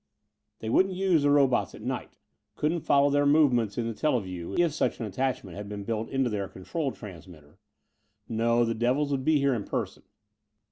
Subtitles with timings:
[0.61, 2.17] They wouldn't use the robots at night.
[2.55, 6.27] Couldn't follow their movements in the teleview, if such an attachment had been built into
[6.27, 7.59] their control transmitter.
[8.27, 10.01] No, the devils would be here in person.